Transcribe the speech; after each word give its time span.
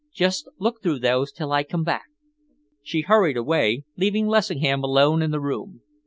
"Just 0.15 0.49
look 0.57 0.81
through 0.81 0.97
those 0.97 1.31
till 1.31 1.51
I 1.51 1.61
come 1.61 1.83
back." 1.83 2.05
She 2.81 3.01
hurried 3.01 3.37
away, 3.37 3.83
leaving 3.97 4.25
Lessingham 4.27 4.83
alone 4.83 5.21
in 5.21 5.29
the 5.29 5.39
room. 5.39 5.81